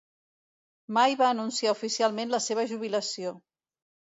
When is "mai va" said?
0.97-1.27